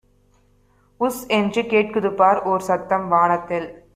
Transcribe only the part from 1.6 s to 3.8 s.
கேட்குதுபார் ஓர்சத்தம் வானத்தில்!